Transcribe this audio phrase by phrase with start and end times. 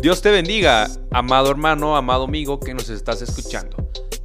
[0.00, 3.76] Dios te bendiga, amado hermano, amado amigo que nos estás escuchando.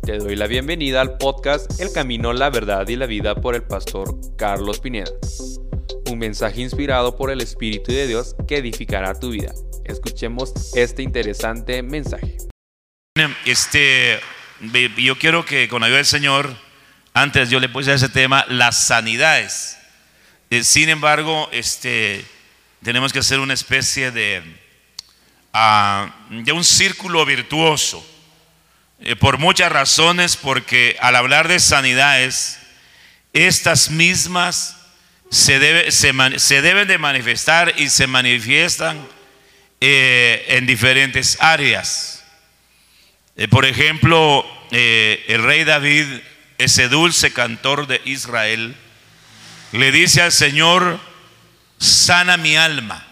[0.03, 3.63] Te doy la bienvenida al podcast El Camino, la Verdad y la Vida por el
[3.63, 5.11] pastor Carlos Pineda.
[6.09, 9.53] Un mensaje inspirado por el Espíritu de Dios que edificará tu vida.
[9.83, 12.38] Escuchemos este interesante mensaje.
[13.46, 14.21] Este,
[14.98, 16.55] yo quiero que con ayuda del Señor,
[17.14, 19.78] antes yo le puse a ese tema las sanidades.
[20.52, 22.23] Eh, sin embargo, este,
[22.82, 24.64] tenemos que hacer una especie de
[26.29, 28.05] de un círculo virtuoso.
[29.00, 32.59] Eh, por muchas razones, porque al hablar de sanidades,
[33.33, 34.77] estas mismas
[35.30, 39.05] se, se, deben de manifestar y se manifiestan
[39.81, 42.23] eh, en diferentes áreas.
[43.35, 46.05] Eh, por ejemplo, el rey David,
[46.58, 48.75] ese dulce cantor de Israel,
[49.72, 50.99] le dice al Señor,
[51.77, 53.05] sana mi alma.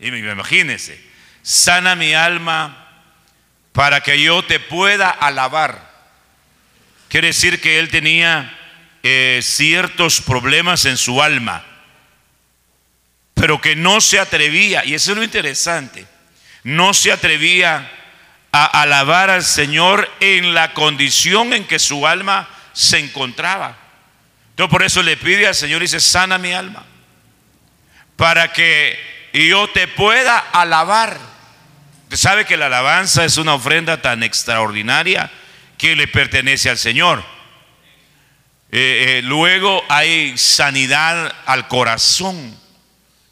[0.00, 1.07] Y imagínense,
[1.48, 2.76] sana mi alma
[3.72, 5.90] para que yo te pueda alabar.
[7.08, 8.54] Quiere decir que él tenía
[9.02, 11.64] eh, ciertos problemas en su alma,
[13.32, 16.06] pero que no se atrevía, y eso es lo interesante,
[16.64, 17.92] no se atrevía
[18.52, 23.74] a alabar al Señor en la condición en que su alma se encontraba.
[24.50, 26.84] Entonces por eso le pide al Señor y dice, sana mi alma,
[28.16, 28.98] para que
[29.32, 31.27] yo te pueda alabar.
[32.10, 35.30] Sabe que la alabanza es una ofrenda tan extraordinaria
[35.76, 37.22] que le pertenece al Señor.
[38.70, 42.58] Eh, eh, luego hay sanidad al corazón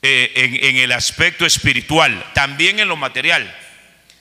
[0.02, 3.54] eh, en, el aspecto espiritual, también en lo material.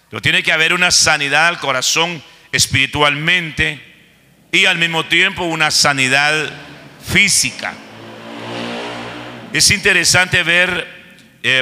[0.09, 3.81] Pero tiene que haber una sanidad al corazón espiritualmente
[4.53, 6.49] y al mismo tiempo una sanidad
[7.05, 7.73] física.
[9.51, 10.87] Es interesante ver,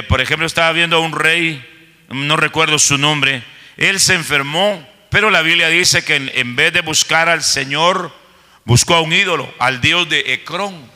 [0.08, 1.64] por ejemplo, estaba viendo a un rey
[2.08, 3.42] no recuerdo su nombre,
[3.76, 8.12] él se enfermó, pero la Biblia dice que en, vez de buscar al Señor,
[8.64, 10.90] buscó a un ídolo, al Dios de Ecrón.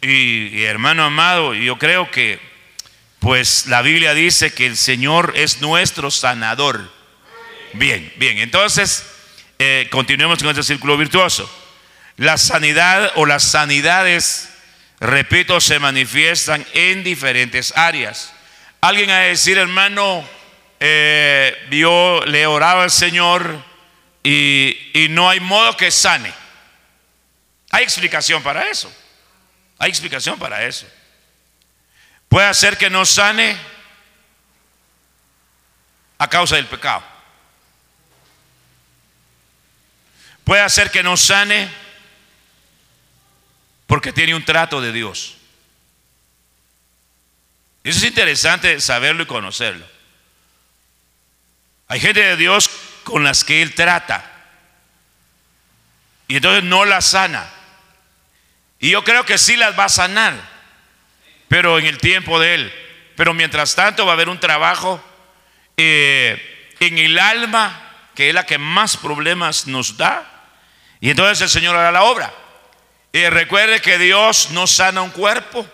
[0.00, 2.40] Y, hermano amado, yo creo que
[3.18, 6.92] pues la Biblia dice que el Señor es nuestro sanador.
[7.72, 9.04] Bien, bien, entonces
[9.58, 11.50] eh, continuemos con este círculo virtuoso.
[12.16, 14.48] La sanidad o las sanidades,
[15.00, 18.32] repito, se manifiestan en diferentes áreas.
[18.80, 20.24] Alguien a decir, hermano,
[20.78, 23.64] eh, le oraba al Señor
[24.22, 26.32] y, no hay modo que sane.
[27.70, 28.92] Hay explicación para eso.
[29.78, 30.86] Hay explicación para eso.
[32.28, 33.56] Puede hacer que no sane
[36.18, 37.02] a causa del pecado.
[40.44, 41.68] Puede hacer que no sane
[43.86, 45.37] porque tiene un trato de Dios.
[47.88, 49.86] Eso es interesante saberlo y conocerlo.
[51.86, 52.68] Hay gente de Dios
[53.02, 54.30] con las que Él trata.
[56.26, 57.48] Y entonces no las sana.
[58.78, 60.34] Y yo creo que sí las va a sanar.
[61.48, 62.74] Pero en el tiempo de Él.
[63.16, 65.02] Pero mientras tanto va a haber un trabajo
[65.78, 70.30] eh, en el alma, que es la que más problemas nos da.
[71.00, 72.34] Y entonces el Señor hará la obra.
[73.14, 75.66] Y recuerde que Dios no sana un cuerpo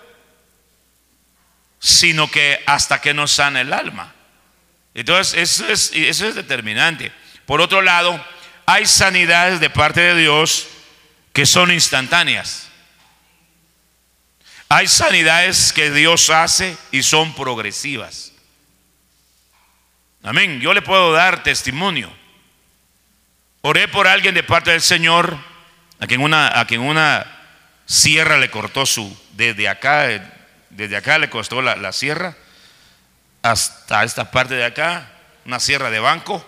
[1.84, 4.15] sino que hasta que nos sana el alma.
[4.95, 7.12] Entonces, eso es, eso es determinante.
[7.45, 8.25] Por otro lado,
[8.65, 10.67] hay sanidades de parte de Dios
[11.34, 12.69] que son instantáneas.
[14.71, 18.33] Hay sanidades que Dios hace y son progresivas.
[20.22, 20.62] Amén.
[20.62, 22.11] Yo le puedo dar testimonio.
[23.61, 25.37] Oré por alguien de parte del Señor,
[26.01, 27.27] a quien una, a quien una
[27.84, 30.34] sierra le cortó su, desde acá,
[30.74, 32.36] desde acá le costó la, sierra
[33.42, 35.10] hasta esta parte de acá,
[35.44, 36.44] una sierra de banco.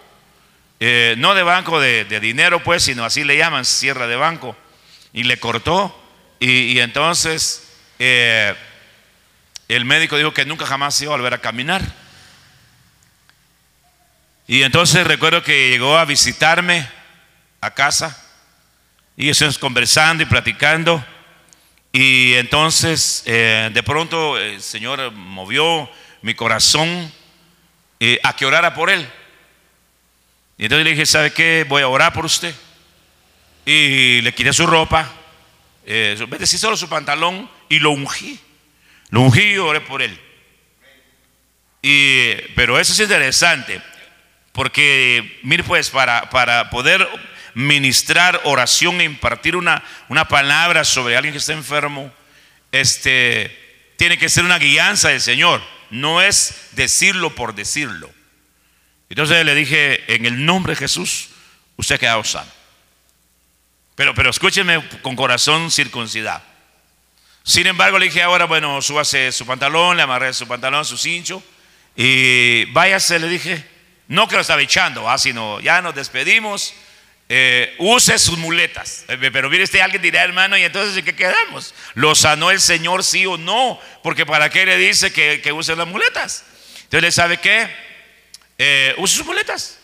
[0.80, 4.56] Eh, no de banco de, dinero, pues, sino así le llaman, sierra de banco.
[5.12, 5.96] Y le cortó.
[6.40, 8.54] Y, entonces eh,
[9.68, 11.82] el médico dijo que nunca jamás iba a volver a caminar.
[14.48, 16.88] Y entonces recuerdo que llegó a visitarme
[17.60, 18.22] a casa.
[19.16, 21.04] Y estuvimos conversando y platicando.
[21.98, 25.88] Y entonces eh, de pronto el Señor movió
[26.20, 27.10] mi corazón
[27.98, 29.08] eh, a que orara por él.
[30.58, 31.64] Y entonces le dije, ¿sabe qué?
[31.66, 32.54] Voy a orar por usted.
[33.64, 35.10] Y le quité su ropa,
[35.86, 38.38] eh, solo su pantalón y lo ungí.
[39.08, 40.20] Lo ungí y oré por él.
[41.80, 43.80] Y, pero eso es interesante,
[44.52, 47.08] porque, mire pues, para, para poder
[47.56, 52.12] ministrar oración e impartir una, una palabra sobre alguien que está enfermo,
[52.70, 55.62] este, tiene que ser una guianza del Señor.
[55.88, 58.10] no es decirlo por decirlo.
[59.08, 61.30] Entonces le dije, en el nombre de Jesús,
[61.76, 62.50] usted ha quedado sano.
[63.94, 66.42] Pero, pero escúcheme con corazón circuncidado.
[67.42, 71.42] Sin embargo, le dije ahora, bueno, súbase su pantalón, le amarré su pantalón, su cincho,
[71.96, 73.64] y váyase, le dije,
[74.08, 75.16] no que lo estaba echando, ¿ah?
[75.16, 76.74] sino ya nos despedimos,
[77.28, 79.04] eh, use sus muletas.
[79.08, 81.74] Eh, pero mire, este alguien dirá, hermano, y entonces ¿en qué quedamos?
[81.94, 83.80] ¿Lo sanó el Señor sí o no?
[84.02, 86.44] Porque ¿para qué le dice que, use las muletas?
[86.84, 87.68] Entonces, ¿le sabe qué?
[88.58, 89.78] Eh, use sus muletas.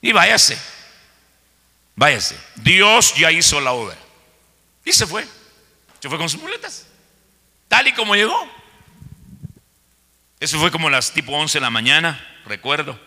[0.00, 0.56] Y váyase.
[1.96, 2.36] Váyase.
[2.56, 3.96] Dios ya hizo la obra.
[4.84, 5.26] Y se fue.
[6.00, 6.86] Se fue con sus muletas.
[7.68, 8.48] Tal y como llegó.
[10.38, 13.00] Eso fue como las tipo 11 de la mañana, recuerdo.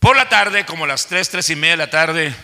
[0.00, 2.34] Por la tarde, como las 3, 3 y media de la tarde,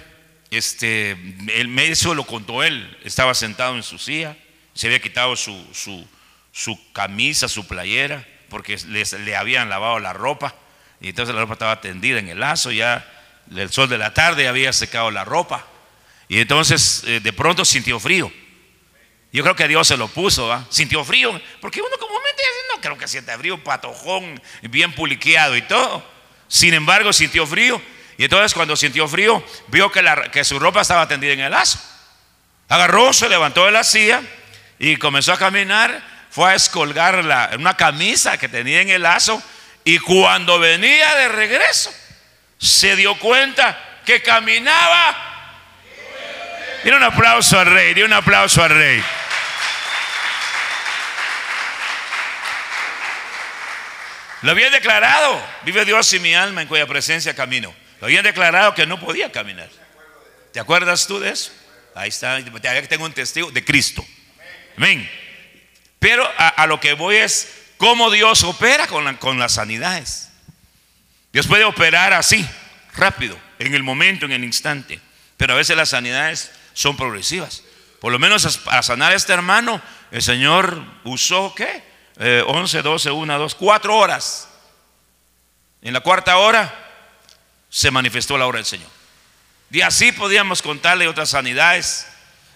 [0.50, 1.12] este,
[1.54, 4.36] el médico lo contó él, estaba sentado en su silla,
[4.74, 6.06] se había quitado su,
[6.52, 10.54] su, camisa, su playera, porque le habían lavado la ropa,
[11.00, 13.10] y entonces la ropa estaba tendida en el lazo, ya
[13.50, 15.66] el sol de la tarde había secado la ropa,
[16.28, 18.30] y entonces eh, de pronto sintió frío.
[19.32, 22.42] Yo creo que Dios se lo puso, sintió frío, porque uno comúnmente
[22.74, 26.15] no creo que sienta frío, patojón, bien puliqueado y todo.
[26.48, 27.80] Sin embargo, sintió frío.
[28.18, 30.02] Y entonces cuando sintió frío, vio que,
[30.32, 31.78] que su ropa estaba tendida en el lazo.
[32.68, 34.22] Agarró, se levantó de la silla
[34.78, 36.16] y comenzó a caminar.
[36.30, 39.42] Fue a escolgar la, una camisa que tenía en el lazo.
[39.84, 41.92] Y cuando venía de regreso,
[42.58, 45.16] se dio cuenta que caminaba.
[46.84, 49.02] Y un aplauso al rey, dio un aplauso al rey.
[54.46, 57.74] Lo habían declarado, vive Dios y mi alma en cuya presencia camino.
[58.00, 59.68] Lo habían declarado que no podía caminar.
[60.52, 61.50] ¿Te acuerdas tú de eso?
[61.96, 62.38] Ahí está,
[62.88, 64.06] tengo un testigo de Cristo.
[64.76, 65.10] Amén.
[65.98, 70.30] Pero a, lo que voy es cómo Dios opera con, las sanidades.
[71.32, 72.48] Dios puede operar así,
[72.94, 75.00] rápido, en el momento, en el instante.
[75.36, 77.64] Pero a veces las sanidades son progresivas.
[78.00, 79.82] Por lo menos a sanar a este hermano,
[80.12, 81.82] el Señor usó qué?
[82.18, 84.48] 11, 12, 1, 2, 4 horas.
[85.82, 86.74] En la cuarta hora
[87.68, 88.88] se manifestó la obra del Señor.
[89.70, 92.06] Y así podíamos contarle otras sanidades.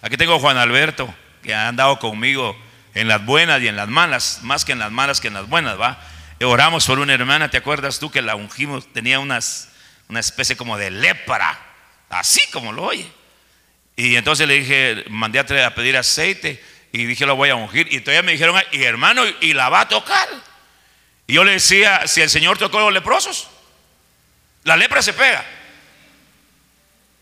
[0.03, 1.13] Aquí tengo a Juan Alberto,
[1.43, 2.57] que ha andado conmigo
[2.95, 5.49] en las buenas y en las malas, más que en las malas que en las
[5.49, 6.01] buenas, ¿va?
[6.43, 8.91] Oramos por una hermana, ¿te acuerdas tú que la ungimos?
[8.93, 9.69] Tenía unas,
[10.09, 11.59] una especie como de lepra,
[12.09, 13.07] así como lo oye.
[13.95, 17.93] Y entonces le dije, mandé a pedir aceite y dije, lo voy a ungir.
[17.93, 20.29] Y todavía me dijeron, y hermano, y la va a tocar.
[21.27, 23.49] Y yo le decía, si el Señor tocó los leprosos,
[24.65, 25.45] la lepra se pega.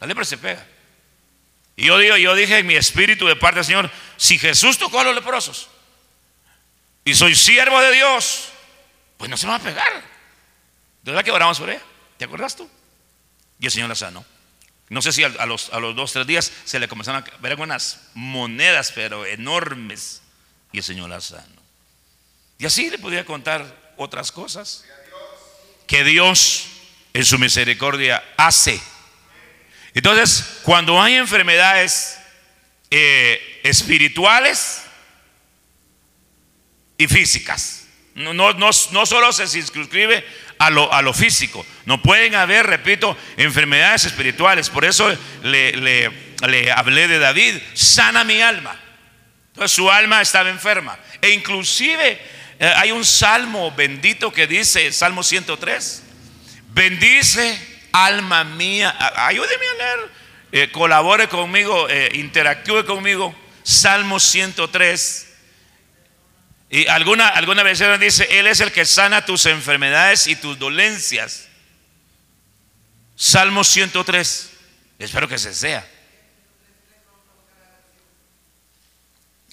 [0.01, 0.65] La lepra se pega.
[1.77, 5.01] Y yo, digo, yo dije en mi espíritu de parte del Señor, si Jesús tocó
[5.01, 5.69] a los leprosos
[7.05, 8.49] y soy siervo de Dios,
[9.17, 9.93] pues no se me va a pegar.
[11.03, 11.83] ¿De verdad que oramos por ella?
[12.17, 12.69] ¿Te acuerdas tú?
[13.61, 14.25] Y el Señor la sanó.
[14.91, 17.53] No sé si a, los, a los dos, tres días se le comenzaron a ver
[17.53, 20.23] algunas monedas, pero enormes,
[20.73, 21.63] y el Señor las sanó.
[22.59, 24.85] Y así le podía contar otras cosas
[25.87, 26.67] que Dios
[27.13, 28.81] en su misericordia hace.
[29.95, 32.19] Entonces, cuando hay enfermedades
[32.91, 34.83] eh, espirituales
[36.97, 40.25] y físicas, no, solo se circunscribe
[40.59, 41.65] a lo, a lo físico.
[41.85, 44.71] No pueden haber, repito, enfermedades espirituales.
[44.71, 45.11] Por eso
[45.43, 48.79] le, le, hablé de David, sana mi alma.
[49.49, 50.99] Entonces su alma estaba enferma.
[51.21, 52.21] E inclusive
[52.59, 56.03] eh, hay un salmo bendito que dice, Salmo 103,
[56.71, 57.59] bendice
[57.93, 58.95] alma mía.
[59.17, 60.11] Ayúdeme a leer,
[60.53, 63.35] eh, colabore conmigo, eh, interactúe conmigo.
[63.63, 65.28] Salmo 103
[66.71, 71.49] y alguna, alguna versión dice, Él es el que sana tus enfermedades y tus dolencias.
[73.17, 74.51] Salmo 103.
[74.99, 75.87] Espero que se sea.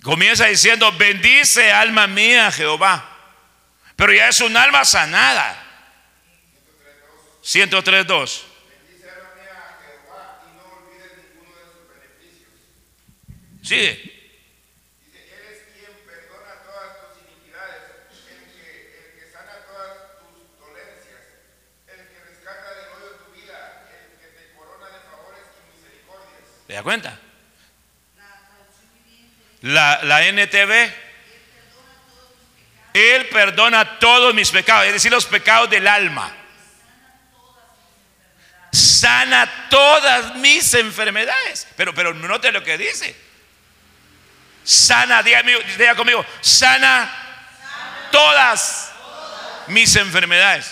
[0.03, 3.11] Comienza diciendo, bendice alma mía Jehová.
[3.95, 5.63] Pero ya es un alma sanada.
[7.43, 8.41] 103.2.
[13.63, 14.14] Sigue.
[26.67, 27.19] ¿Te das cuenta?
[29.61, 30.93] La, la NTV.
[32.93, 36.31] Él perdona todos mis pecados, es decir, los pecados del alma.
[38.71, 41.67] Sana todas mis enfermedades.
[41.75, 43.15] Pero, pero note lo que dice.
[44.63, 47.09] Sana, diga, conmigo, sana
[48.11, 48.91] todas
[49.67, 50.71] mis enfermedades.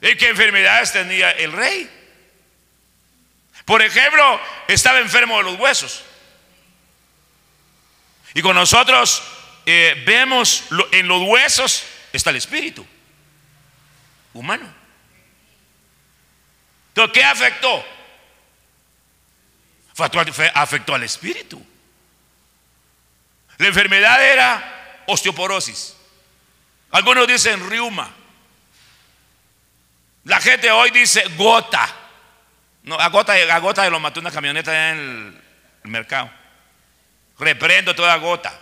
[0.00, 1.90] ¿Y qué enfermedades tenía el rey?
[3.64, 6.02] Por ejemplo, estaba enfermo de los huesos.
[8.34, 9.22] Y con nosotros
[9.64, 12.86] eh, vemos en los huesos está el espíritu
[14.34, 14.72] humano.
[16.88, 17.84] Entonces, ¿qué afectó?
[20.54, 21.64] Afectó al espíritu.
[23.58, 25.96] La enfermedad era osteoporosis.
[26.90, 28.10] Algunos dicen riuma.
[30.24, 32.03] La gente hoy dice gota.
[32.84, 35.42] No, a gota, a gota lo mató una camioneta en el,
[35.84, 36.30] el mercado.
[37.38, 38.60] Reprendo toda gota.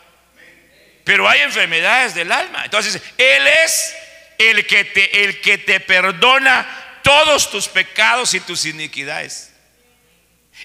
[1.04, 2.64] Pero hay enfermedades del alma.
[2.64, 3.94] Entonces, Él es
[4.38, 6.66] el que te, el que te perdona
[7.02, 9.52] todos tus pecados y tus iniquidades.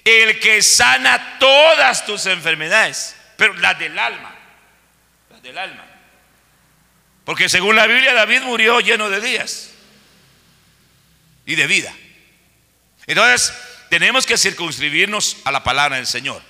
[0.04, 4.34] El que sana todas tus enfermedades, pero las del alma.
[5.30, 5.84] Las del alma.
[7.24, 9.70] Porque según la Biblia, David murió lleno de días
[11.44, 11.92] y de vida.
[13.08, 13.52] Entonces,
[13.88, 16.42] tenemos que circunscribirnos a la palabra del Señor.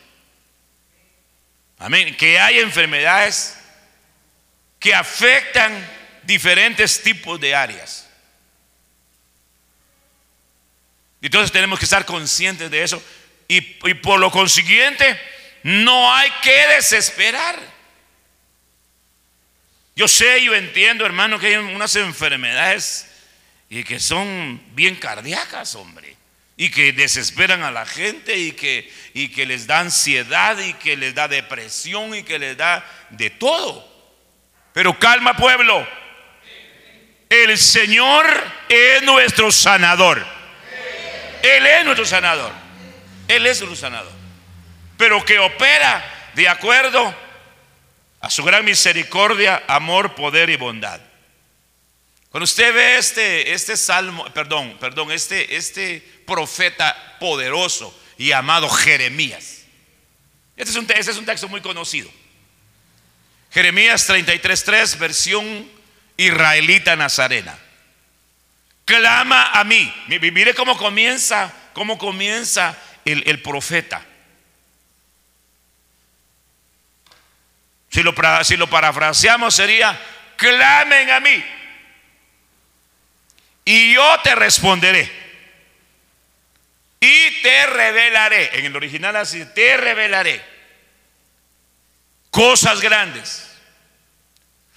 [1.78, 2.16] Amén.
[2.16, 3.56] Que hay enfermedades
[4.80, 5.72] que afectan
[6.24, 8.08] diferentes tipos de áreas.
[11.22, 13.02] Entonces tenemos que estar conscientes de eso
[13.46, 15.18] y, y por lo consiguiente
[15.62, 17.58] no hay que desesperar.
[19.94, 23.06] Yo sé, yo entiendo, hermano, que hay unas enfermedades
[23.68, 26.17] y que son bien cardíacas, hombre,
[26.60, 30.96] y que desesperan a la gente y que, y que les da ansiedad y que
[30.96, 33.88] les da depresión y que les da de todo.
[34.72, 35.86] Pero calma pueblo.
[37.30, 38.26] El Señor
[38.68, 40.26] es nuestro sanador.
[41.42, 42.50] Él es nuestro sanador.
[43.28, 44.12] Él es nuestro sanador.
[44.96, 47.14] Pero que opera de acuerdo
[48.20, 51.00] a su gran misericordia, amor, poder y bondad.
[52.30, 59.64] Cuando usted ve este, este salmo, perdón, perdón, este, este profeta poderoso y amado Jeremías.
[60.56, 62.10] Este es un, este es un texto muy conocido.
[63.50, 65.68] Jeremías 33.3, versión
[66.16, 67.58] israelita nazarena.
[68.84, 69.92] Clama a mí.
[70.06, 74.04] Mire cómo comienza, cómo comienza el, el profeta.
[77.90, 79.98] Si lo, si lo parafraseamos sería,
[80.36, 81.44] clamen a mí.
[83.64, 85.27] Y yo te responderé.
[87.00, 88.58] Y te revelaré.
[88.58, 90.58] En el original así, te revelaré
[92.30, 93.48] cosas grandes,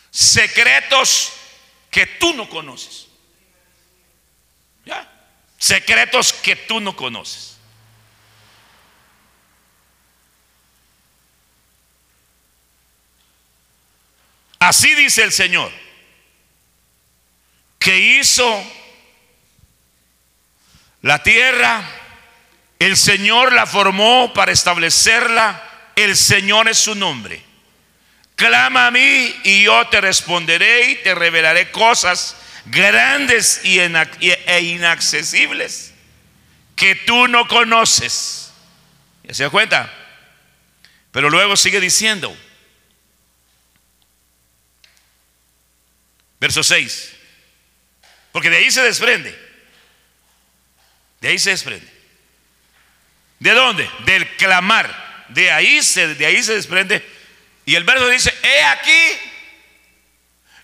[0.09, 1.33] secretos
[1.89, 3.07] que tú no conoces.
[4.85, 5.07] ¿Ya?
[5.57, 7.57] Secretos que tú no conoces.
[14.59, 15.71] Así dice el Señor,
[17.79, 18.63] que hizo
[21.01, 21.83] la tierra,
[22.81, 25.61] el Señor la formó para establecerla
[25.95, 27.43] el Señor es su nombre.
[28.35, 32.35] Clama a mí y yo te responderé y te revelaré cosas
[32.65, 35.93] grandes y e inaccesibles
[36.75, 38.51] que tú no conoces.
[39.25, 39.93] ¿Ya se da cuenta?
[41.11, 42.35] Pero luego sigue diciendo,
[46.39, 47.13] verso 6,
[48.31, 49.37] porque de ahí se desprende,
[51.19, 51.90] de ahí se desprende.
[53.41, 53.89] ¿De dónde?
[54.05, 55.25] Del clamar.
[55.29, 57.03] De ahí se, de ahí se desprende.
[57.65, 59.17] Y el verso dice, he aquí,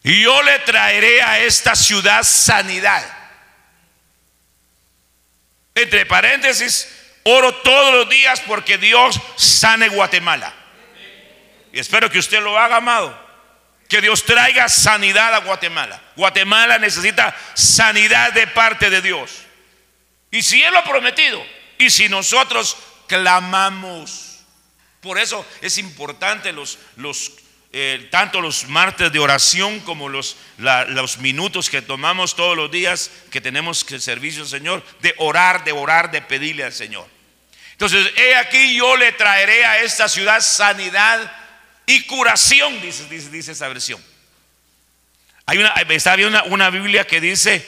[0.03, 3.03] y yo le traeré a esta ciudad sanidad.
[5.73, 6.87] Entre paréntesis,
[7.23, 10.53] oro todos los días porque Dios sane Guatemala.
[11.73, 13.27] Y espero que usted lo haga, amado.
[13.89, 15.99] Que Dios traiga sanidad a Guatemala.
[16.15, 19.31] Guatemala necesita sanidad de parte de Dios.
[20.29, 21.43] Y si Él lo ha prometido,
[21.77, 24.39] y si nosotros clamamos,
[25.01, 27.31] por eso es importante los, los
[27.73, 33.11] eh, tanto los martes de oración como los, los minutos que tomamos todos los días
[33.29, 37.07] que tenemos que servicio al Señor, de orar, de orar, de pedirle al Señor.
[37.73, 41.31] Entonces, he aquí yo le traeré a esta ciudad sanidad
[41.85, 44.03] y curación, dice, esa versión.
[45.45, 47.65] Hay una, está una, una Biblia que dice,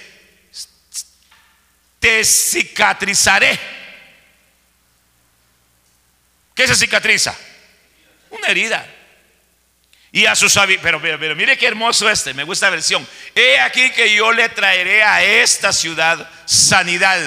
[1.99, 3.59] te cicatrizaré
[6.59, 7.33] ¿Qué se cicatriza?
[8.31, 8.85] Una herida.
[10.11, 13.07] Y a sus pero, pero, pero mire qué hermoso este, me gusta la versión.
[13.33, 17.17] He aquí que yo le traeré a esta ciudad sanidad.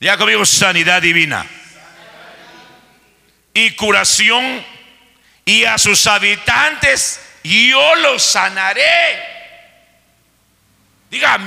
[0.00, 1.46] Ya conmigo sanidad divina.
[3.54, 4.66] Y curación
[5.44, 9.22] y a sus habitantes yo los sanaré.
[11.10, 11.38] Diga.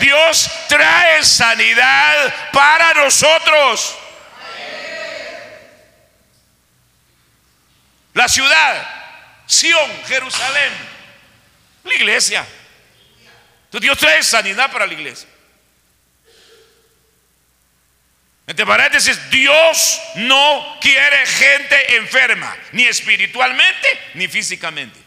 [0.00, 3.98] Dios trae sanidad para nosotros.
[8.14, 8.86] La ciudad,
[9.46, 10.72] Sión, Jerusalén,
[11.84, 12.46] la iglesia.
[13.64, 15.28] Entonces Dios trae sanidad para la iglesia.
[18.46, 24.98] Entre paréntesis, Dios no quiere gente enferma, ni espiritualmente ni físicamente.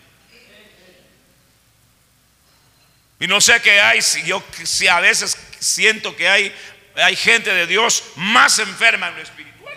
[3.19, 6.55] Y no sé qué hay, si yo si a veces siento que hay,
[6.95, 9.73] hay gente de Dios más enferma en lo espiritual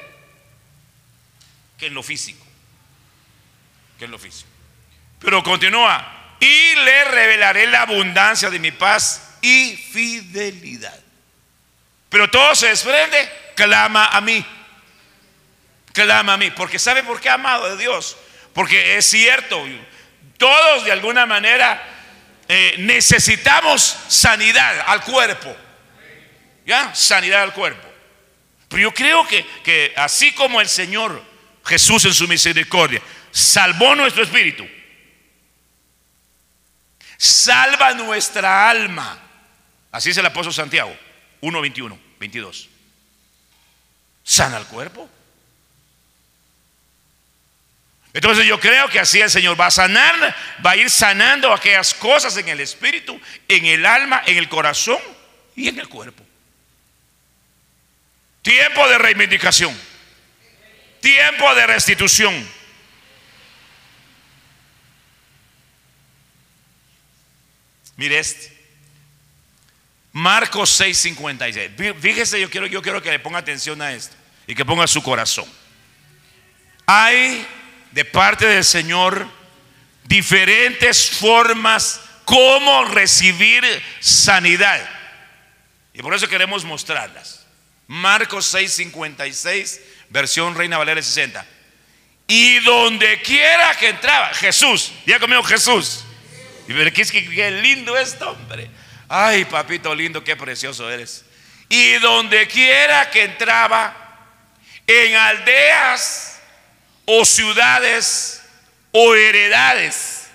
[1.79, 2.48] que en lo físico.
[3.99, 4.49] Que en lo físico.
[5.21, 6.37] Pero continúa.
[6.41, 10.99] Y le revelaré la abundancia de mi paz y fidelidad.
[12.09, 14.45] Pero todo se desprende, clama a mí.
[15.93, 16.51] Clama a mí.
[16.53, 18.17] Porque ¿sabe por qué amado de Dios?
[18.55, 19.65] Porque es cierto,
[20.37, 21.83] todos de alguna manera
[22.49, 25.55] eh, necesitamos sanidad al cuerpo.
[26.65, 26.95] ¿Ya?
[26.95, 27.87] Sanidad al cuerpo.
[28.69, 31.23] Pero yo creo que, que así como el Señor
[31.65, 34.67] Jesús en su misericordia salvó nuestro espíritu,
[37.17, 39.19] salva nuestra alma.
[39.91, 40.97] Así es el apóstol Santiago,
[41.41, 42.69] 1, 21, 22.
[44.23, 45.09] Sana el cuerpo.
[48.13, 51.95] Entonces yo creo que así el Señor va a sanar, va a ir sanando aquellas
[51.95, 54.99] cosas en el espíritu, en el alma, en el corazón
[55.55, 56.25] y en el cuerpo.
[58.43, 59.79] Tiempo de reivindicación.
[61.01, 62.58] Tiempo de restitución.
[67.99, 68.57] Mire este.
[70.13, 72.01] Marcos 6:56.
[72.01, 75.03] Fíjese, yo quiero, yo quiero que le ponga atención a esto y que ponga su
[75.03, 75.47] corazón.
[76.87, 77.47] Hay
[77.91, 79.29] de parte del Señor
[80.05, 83.65] diferentes formas cómo recibir
[83.99, 84.89] sanidad.
[85.93, 87.47] Y por eso queremos mostrarlas.
[87.89, 91.45] Marcos 6:56, versión Reina Valera 60.
[92.29, 96.05] Y donde quiera que entraba, Jesús, ya conmigo Jesús.
[96.69, 98.71] Y ver qué, qué lindo esto, hombre.
[99.09, 101.25] Ay, papito lindo, qué precioso eres.
[101.71, 104.05] Y donde quiera que entraba,
[104.87, 106.41] en aldeas
[107.07, 108.43] o ciudades
[108.93, 110.29] o heredades,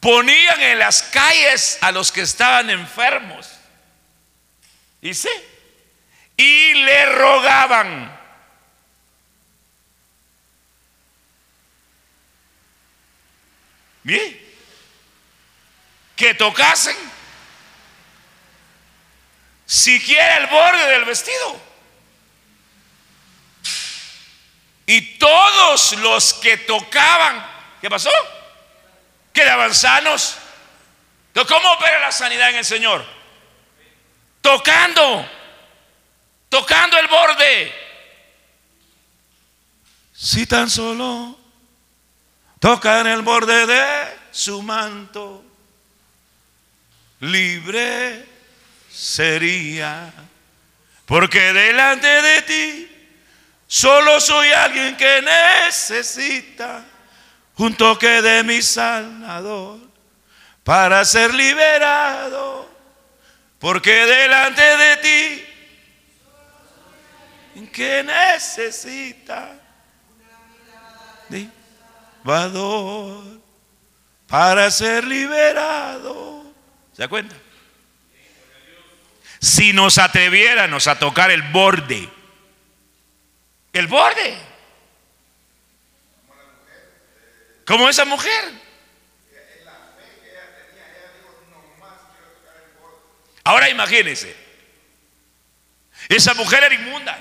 [0.00, 3.50] ponían en las calles a los que estaban enfermos.
[5.00, 5.30] Dice,
[6.36, 8.20] y le rogaban
[14.02, 14.40] Bien.
[16.16, 16.96] Que tocasen
[19.66, 21.60] siquiera el borde del vestido.
[24.84, 27.46] Y todos los que tocaban,
[27.80, 28.10] ¿qué pasó?
[29.32, 30.36] Quedaban sanos.
[31.48, 33.04] ¿Cómo opera la sanidad en el Señor?
[34.42, 35.26] Tocando,
[36.50, 37.72] tocando el borde.
[40.12, 41.38] Si tan solo
[42.62, 45.44] toca en el borde de su manto,
[47.18, 48.24] libre
[48.88, 50.12] sería,
[51.04, 52.88] porque delante de ti
[53.66, 55.22] solo soy alguien que
[55.66, 56.84] necesita
[57.56, 59.80] un toque de mi sanador
[60.62, 62.70] para ser liberado,
[63.58, 65.44] porque delante de ti
[67.72, 69.58] que necesita
[74.26, 76.44] para ser liberado.
[76.94, 77.36] ¿Se da cuenta?
[79.40, 82.08] Si nos atreviéramos a tocar el borde,
[83.72, 84.38] el borde,
[87.66, 88.62] como esa mujer.
[93.44, 94.36] Ahora imagínense,
[96.08, 97.18] esa mujer era inmunda,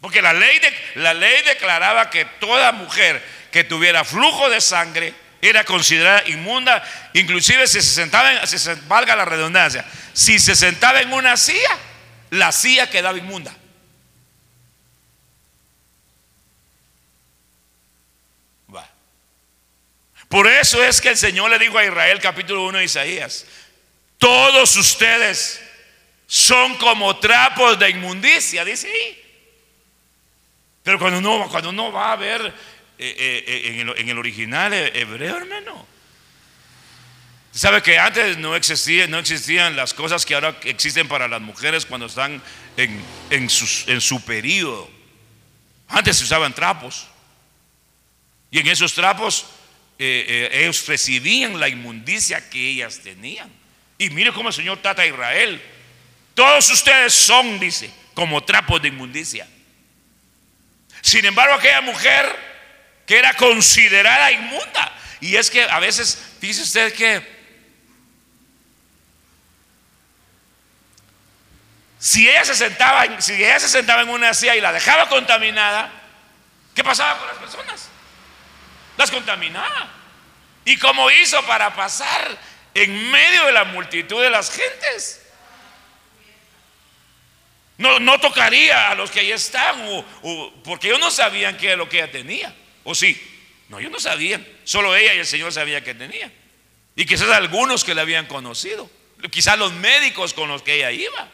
[0.00, 0.58] porque la ley,
[0.94, 6.82] la ley declaraba que toda mujer que tuviera flujo de sangre era considerada inmunda,
[7.14, 11.78] inclusive si se sentaba, en, si valga la redundancia, si se sentaba en una silla,
[12.30, 13.54] la silla quedaba inmunda.
[20.30, 23.44] Por eso es que el Señor le dijo a Israel, capítulo 1 de Isaías,
[24.16, 25.60] todos ustedes
[26.28, 29.20] son como trapos de inmundicia, dice ahí.
[30.84, 32.54] Pero cuando uno, cuando uno va a ver
[33.02, 35.86] eh, eh, eh, en, el, original hebreo, hermano.
[37.50, 41.86] ¿Sabe que antes no, existía, no existían las cosas que ahora existen para las mujeres
[41.86, 42.42] cuando están
[42.76, 43.48] en, en,
[43.86, 44.90] en su periodo?
[45.88, 47.06] Antes se usaban trapos.
[48.50, 49.46] Y en esos trapos
[49.96, 53.50] ellos recibían la inmundicia que ellas tenían.
[53.96, 55.62] Y mire cómo el Señor trata a Israel.
[56.34, 59.48] Todos ustedes son, dice, como trapos de inmundicia.
[61.00, 62.49] Sin embargo, aquella mujer
[63.10, 64.92] que era considerada inmunda.
[65.20, 67.40] Y es que a veces, dice usted que
[71.98, 75.90] si ella se sentaba, si ella se sentaba en una silla y la dejaba contaminada,
[76.72, 77.88] ¿qué pasaba con las personas?
[78.96, 79.88] las contaminaba.
[80.64, 82.38] ¿Y cómo hizo para pasar
[82.74, 85.26] en medio de la multitud de las gentes?
[87.76, 90.04] No, no tocaría a los que ahí están,
[90.62, 92.54] porque ellos no sabían qué era lo que ella tenía.
[92.84, 93.20] ¿O sí?
[93.68, 94.46] No, ellos no sabían.
[94.64, 96.30] Solo ella y el Señor sabían que tenía.
[96.96, 98.90] Y quizás algunos que la habían conocido.
[99.30, 101.28] Quizás los médicos con los que ella iba.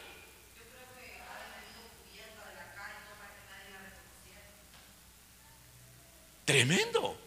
[6.45, 7.19] Tremendo.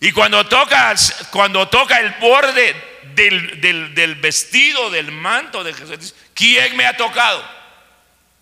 [0.00, 0.96] Y cuando toca,
[1.30, 2.74] cuando toca el borde
[3.14, 7.48] del, vestido, del manto de Jesús, ¿quién me ha tocado?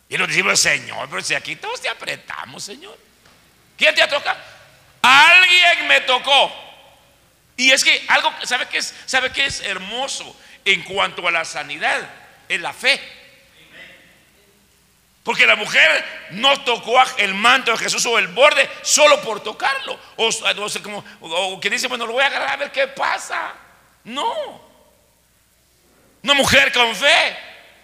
[0.08, 2.98] Y los discípulos, Señor, pero si aquí todos te apretamos, Señor.
[3.80, 4.38] ¿Quién te ha tocado?
[5.00, 6.52] Alguien me tocó.
[7.56, 11.46] Y es que algo, ¿sabe qué es, sabe qué es hermoso en cuanto a la
[11.46, 11.98] sanidad?
[12.46, 13.00] Es la fe.
[15.22, 19.98] Porque la mujer no tocó el manto de Jesús o el borde solo por tocarlo.
[20.16, 23.54] O, o, o que dice, bueno, lo voy a agarrar a ver qué pasa.
[24.04, 24.60] No.
[26.22, 27.38] Una mujer con fe.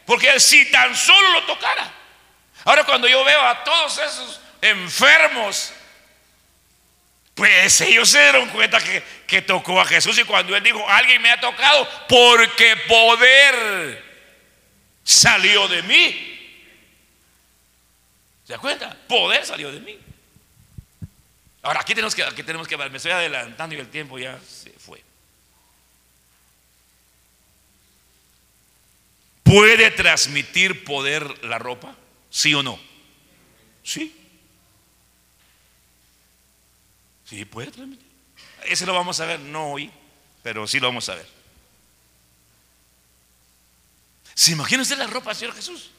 [0.04, 1.90] Porque si tan solo lo tocara.
[2.66, 5.72] Ahora cuando yo veo a todos esos enfermos,
[7.36, 10.18] pues ellos se dieron cuenta que, que tocó a Jesús.
[10.18, 14.02] Y cuando él dijo, alguien me ha tocado, porque poder
[15.04, 16.32] salió de mí.
[18.46, 18.96] ¿Se da cuenta?
[19.06, 19.98] Poder salió de mí.
[21.60, 24.70] Ahora, aquí tenemos que, aquí tenemos que me estoy adelantando y el tiempo ya se
[24.70, 25.02] fue.
[29.42, 31.94] ¿Puede transmitir poder la ropa?
[32.30, 32.80] ¿Sí o no?
[33.82, 34.25] Sí.
[37.28, 38.06] Sí, puede transmitir.
[38.64, 39.90] Ese lo vamos a ver, no hoy,
[40.42, 41.26] pero sí lo vamos a ver.
[44.34, 45.90] ¿Se imagina usted la ropa, Señor Jesús?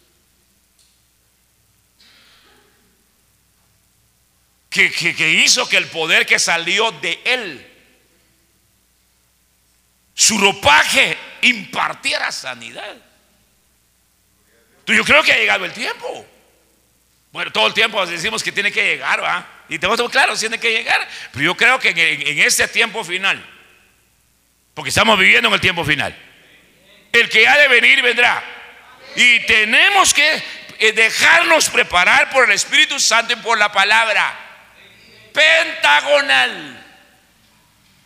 [4.86, 7.74] que, hizo que el poder que salió de él,
[10.14, 12.96] su ropaje, impartiera sanidad.
[14.86, 16.26] Yo creo que ha llegado el tiempo.
[17.52, 19.46] Todo el tiempo decimos que tiene que llegar, ¿va?
[19.70, 21.08] Y todo claro, tiene que llegar.
[21.32, 23.44] Pero yo creo que en, este tiempo final,
[24.74, 26.16] porque estamos viviendo en el tiempo final,
[27.12, 28.44] el que ha de venir vendrá.
[29.16, 30.44] Y tenemos que
[30.80, 34.34] eh, dejarnos preparar por el Espíritu Santo y por la palabra
[35.34, 36.86] pentagonal.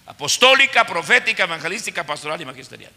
[0.07, 2.91] Apostólica, profética, evangelística, pastoral y magisterial.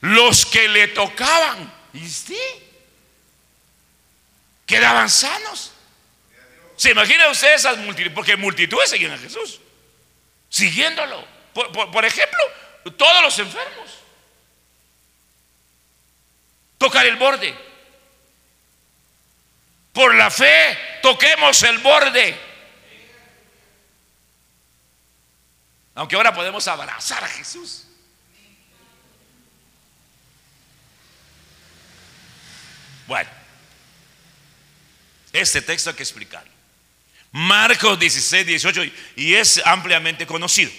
[0.00, 2.40] Los que le tocaban, ¿y sí?
[4.66, 5.72] Quedaban sanos.
[6.76, 8.14] ¿Se imagina usted esas multitudes?
[8.14, 9.60] Porque multitudes seguían a Jesús,
[10.48, 11.26] siguiéndolo.
[11.52, 12.38] por ejemplo,
[12.96, 14.00] todos los enfermos
[16.80, 17.54] tocar el borde.
[19.92, 22.34] Por la fe, toquemos el borde.
[25.94, 27.86] Aunque ahora podemos abrazar a Jesús.
[33.06, 33.28] Bueno,
[35.32, 36.50] este texto hay que explicarlo.
[37.32, 38.82] Marcos 16, 18,
[39.16, 40.70] y es ampliamente conocido.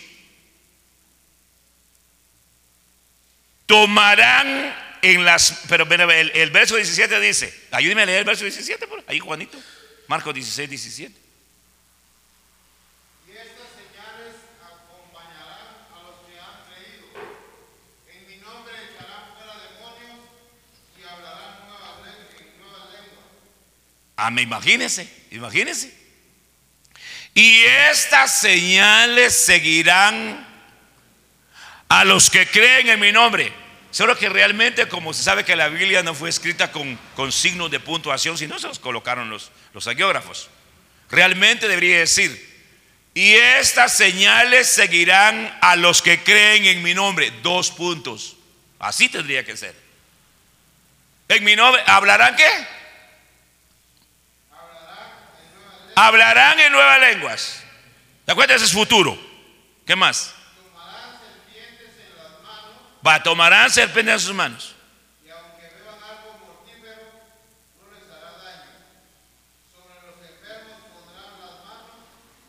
[3.65, 8.85] Tomarán en las, pero el, el, verso 17 dice, ayúdeme a leer el verso 17,
[8.87, 9.57] por ahí Juanito,
[10.07, 11.15] Marcos 16, 17.
[13.27, 17.15] Y estas señales acompañarán a los que han creído.
[18.11, 20.19] En mi nombre echarán fuera demonios
[20.99, 21.95] y hablarán nuevas,
[22.37, 23.25] en nuevas lenguas.
[24.23, 25.91] Ah, me imagínese, imagínese.
[27.33, 30.47] Y estas señales seguirán
[31.89, 33.51] a los que creen en mi nombre.
[33.89, 37.71] Solo que realmente, como se sabe que la Biblia no fue escrita con, con signos
[37.71, 40.51] de puntuación, sino se los colocaron los, los agiógrafos.
[41.09, 42.29] Realmente debería decir,
[43.15, 47.31] y estas señales seguirán a los que creen en mi nombre.
[47.41, 48.37] Dos puntos.
[48.77, 49.73] Así tendría que ser.
[51.27, 52.80] En mi nombre, ¿hablarán qué?
[55.95, 57.63] Hablarán en nuevas lenguas.
[58.25, 58.61] ¿Te acuerdas?
[58.61, 59.17] Es futuro.
[59.85, 60.33] ¿Qué más?
[63.05, 64.75] Va, tomarán serpientes en sus manos.
[65.25, 67.01] y aunque beban algo mortífero,
[67.79, 68.69] no les hará daño.
[69.73, 71.97] Sobre los enfermos pondrán las manos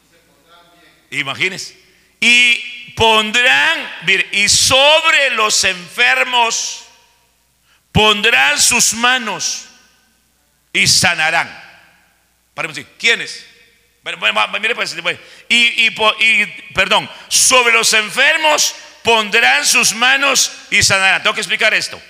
[0.03, 1.21] y se pondrán bien.
[1.21, 1.83] Imagínense.
[2.21, 6.85] Y pondrán, mire, y sobre los enfermos
[7.91, 9.69] pondrán sus manos
[10.73, 11.62] y sanarán.
[12.55, 12.79] Paremos.
[12.99, 13.47] ¿Quiénes?
[14.05, 21.23] Mire pues, pues, y, y perdón, sobre los enfermos pondrán sus manos y sanarán.
[21.23, 22.01] Tengo que explicar esto.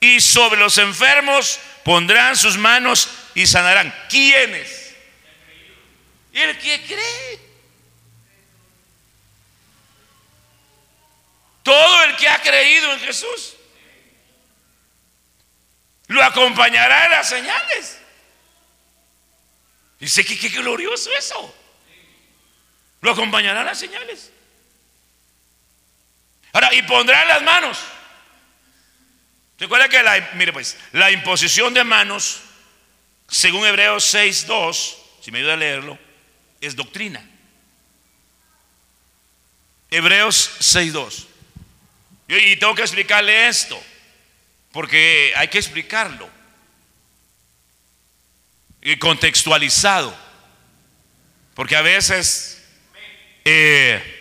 [0.00, 3.94] Y sobre los enfermos pondrán sus manos y sanarán.
[4.10, 4.94] ¿Quiénes?
[6.32, 7.40] El que cree.
[11.62, 13.54] Todo el que ha creído en Jesús
[16.08, 18.01] lo acompañará en las señales.
[20.02, 21.54] Dice que qué glorioso eso.
[23.02, 24.32] Lo acompañará en las señales.
[26.52, 27.78] Ahora, y pondrán las manos.
[29.60, 32.40] Recuerda que la, mire pues, la imposición de manos,
[33.28, 35.96] según Hebreos 6.2, si me ayuda a leerlo,
[36.60, 37.24] es doctrina.
[39.88, 41.26] Hebreos 6.2.
[42.26, 43.80] Y y tengo que explicarle esto,
[44.72, 46.41] porque hay que explicarlo.
[48.82, 50.14] Y contextualizado.
[51.54, 52.66] Porque a veces...
[53.44, 54.18] eh,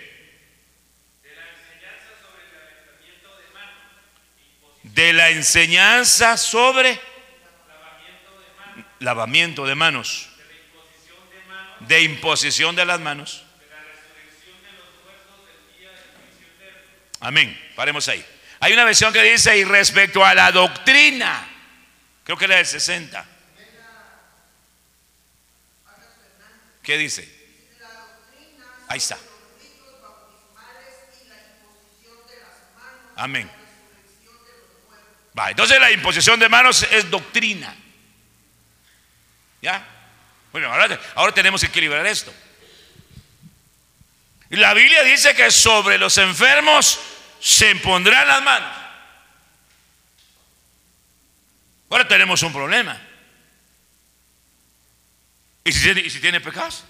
[4.93, 6.99] de la enseñanza sobre
[8.99, 10.29] lavamiento de manos,
[11.79, 13.43] de imposición de las manos.
[17.19, 17.59] Amén.
[17.75, 18.25] Paremos ahí.
[18.59, 21.47] Hay una versión que dice, y respecto a la doctrina,
[22.23, 23.25] creo que la del 60.
[26.83, 27.41] ¿Qué dice?
[28.87, 29.17] Ahí está.
[33.15, 33.49] Amén.
[35.37, 37.75] Va, entonces la imposición de manos es doctrina.
[39.61, 39.85] ¿Ya?
[40.51, 42.33] Bueno, ahora, ahora tenemos que equilibrar esto.
[44.49, 46.99] La Biblia dice que sobre los enfermos
[47.39, 48.77] se impondrán las manos.
[51.89, 52.99] Ahora tenemos un problema.
[55.63, 56.83] ¿Y si tiene, pecados?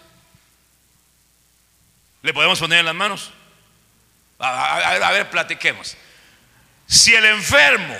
[2.21, 3.31] ¿Le podemos poner en las manos?
[4.39, 5.97] A- a ver, platiquemos.
[6.87, 7.97] Si el enfermo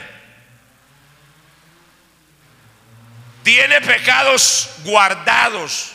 [3.44, 5.94] tiene pecados guardados,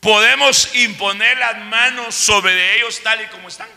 [0.00, 3.68] podemos imponer las manos sobre ellos tal y como están.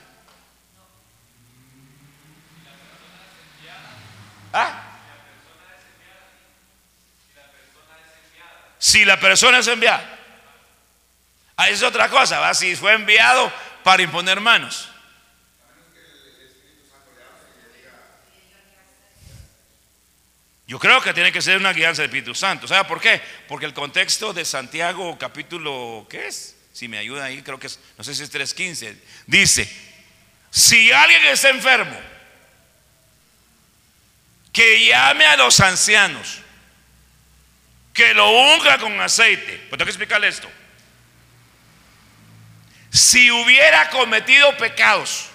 [4.54, 4.90] ¿Ah?
[8.84, 10.04] Si la persona es enviada.
[11.56, 12.54] Ah, es otra cosa, ¿va?
[12.54, 13.50] Si fue enviado
[13.82, 14.90] para imponer manos.
[20.68, 22.68] Yo creo que tiene que ser una guianza del Espíritu Santo.
[22.68, 23.22] ¿Sabe por qué?
[23.48, 26.58] Porque el contexto de Santiago capítulo, ¿qué es?
[26.74, 28.98] Si me ayuda ahí, creo que es, no sé si es 3.15.
[29.28, 29.66] Dice,
[30.52, 31.98] si alguien está enfermo,
[34.52, 36.44] que llame a los ancianos,
[37.94, 39.58] que lo unja con aceite.
[39.70, 40.50] Pues tengo que explicarle esto.
[42.90, 45.30] Si hubiera cometido pecados,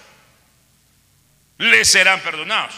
[1.57, 2.75] le serán perdonados.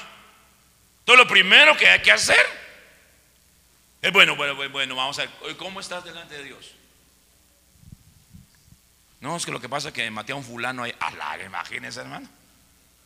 [1.00, 2.46] Entonces lo primero que hay que hacer
[4.02, 6.72] es, bueno, bueno, bueno, vamos a ver, ¿cómo estás delante de Dios?
[9.20, 12.00] No, es que lo que pasa es que maté a un fulano ahí, alá, imagínese
[12.00, 12.28] hermano.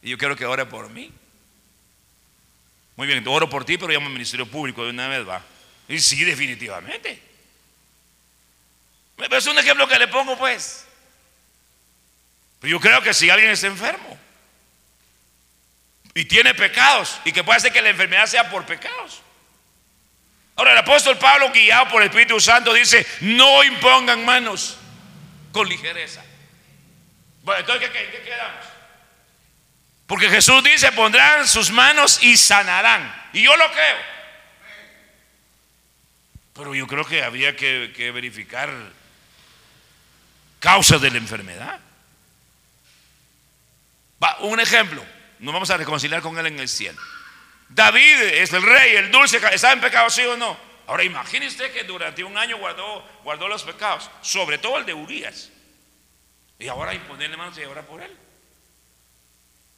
[0.02, 1.12] Y yo quiero que ore por mí.
[2.96, 5.44] Muy bien, oro por ti, pero llamo al Ministerio Público de una vez, va.
[5.88, 7.22] Y sí, definitivamente.
[9.32, 10.86] Es un ejemplo que le pongo, pues.
[12.60, 14.18] Pero yo creo que si alguien está enfermo
[16.14, 19.22] y tiene pecados, y que puede ser que la enfermedad sea por pecados.
[20.56, 24.78] Ahora, el apóstol Pablo, guiado por el Espíritu Santo, dice: No impongan manos
[25.52, 26.24] con ligereza.
[27.44, 28.66] Bueno, entonces, ¿qué, qué- qué quedamos?
[30.08, 33.30] Porque Jesús dice: Pondrán sus manos y sanarán.
[33.34, 34.15] Y yo lo creo.
[36.56, 38.70] Pero yo creo que habría que, que verificar
[40.60, 41.80] causas de la enfermedad.
[44.24, 45.04] Va, un ejemplo,
[45.40, 47.00] nos vamos a reconciliar con él en el cielo.
[47.68, 50.58] David es el rey, el dulce, ¿está en pecado sí o no?
[50.88, 54.94] Ahora imagine usted que durante un año guardó, guardó los pecados, sobre todo el de
[54.94, 55.52] Urias.
[56.58, 58.16] Y ahora imponerle manos y ahora por él.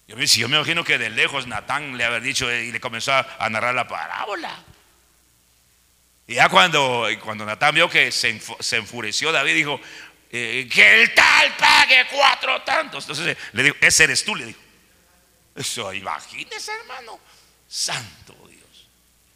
[0.08, 2.80] Yo, si yo me imagino que de lejos Natán le haber dicho eh, y le
[2.80, 4.64] comenzó a narrar la parábola.
[6.28, 9.80] Y ya cuando, cuando Natán vio que se, enfureció, David dijo,
[10.30, 13.06] eh, que el tal pague cuatro tantos.
[13.06, 14.60] Entonces eh, le dijo, ese eres tú, le dijo.
[15.56, 17.20] Eso, imagínese, hermano.
[17.68, 18.90] Santo Dios.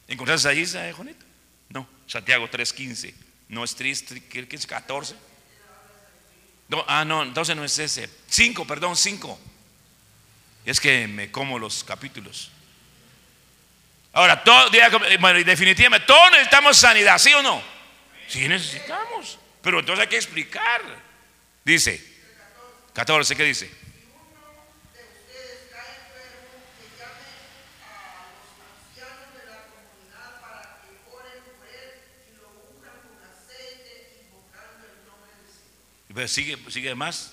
[0.08, 1.26] ¿Encontraste ahí, eh, Juanito?
[1.70, 3.14] No, Santiago 3.15.
[3.48, 5.16] No es 3, 15, 14.
[6.68, 8.10] No, ah, no, entonces no es ese.
[8.28, 9.40] 5, perdón, 5.
[10.66, 12.52] Es que me como los capítulos.
[14.14, 14.70] Ahora, todo,
[15.20, 17.64] bueno, definitivamente, todos necesitamos sanidad, ¿sí o no?
[18.28, 19.40] Sí necesitamos.
[19.62, 20.82] Pero entonces hay que explicar.
[21.64, 22.04] Dice,
[22.94, 23.82] 14, ¿qué dice?
[36.28, 37.32] Sigue, sigue más.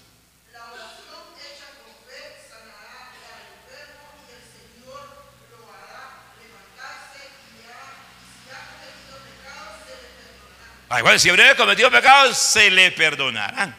[0.51, 7.69] La oración hecha con fe sanará al enfermo y el Señor lo hará levantarse y
[7.69, 7.85] ya,
[8.25, 10.09] si ha cometido pecados se le
[10.90, 13.77] Ay, bueno, si habría cometido pecados se le perdonarán.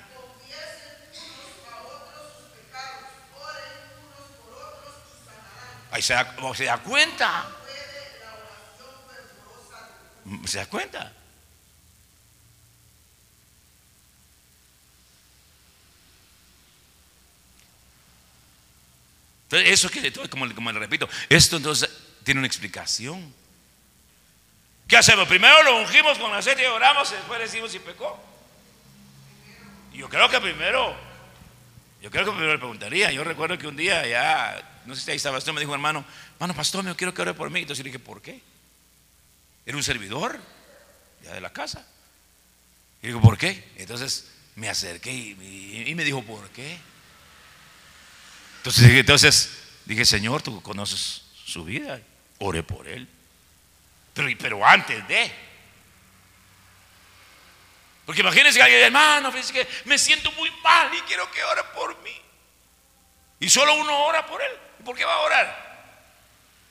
[5.91, 7.49] Ahí se da, ¿cómo se da cuenta.
[10.23, 11.13] De ¿Se da cuenta?
[19.45, 21.89] Entonces, eso que, como, como le repito, esto entonces
[22.23, 23.33] tiene una explicación.
[24.89, 25.27] ¿Qué hacemos?
[25.27, 28.19] Primero lo ungimos con aceite y oramos y después decimos si pecó.
[29.93, 30.97] Yo creo que primero,
[32.01, 33.11] yo creo que primero le preguntaría.
[33.11, 36.55] Yo recuerdo que un día ya, no sé si ahí estaba, me dijo hermano, hermano
[36.55, 37.59] pastor, me quiero que ore por mí.
[37.59, 38.41] Entonces le dije, ¿por qué?
[39.63, 40.39] Era un servidor
[41.23, 41.85] ya de la casa.
[43.03, 43.71] Y digo, ¿por qué?
[43.75, 46.79] Entonces me acerqué y, y me dijo, ¿por qué?
[48.57, 49.51] Entonces, entonces
[49.85, 52.01] dije, Señor, tú conoces su vida,
[52.39, 53.07] ore por él.
[54.19, 55.31] Pero, pero antes de.
[58.05, 61.97] Porque imagínense que alguien, hermano, que me siento muy mal y quiero que ore por
[62.01, 62.21] mí.
[63.39, 64.51] Y solo uno ora por él.
[64.83, 65.69] ¿Por qué va a orar?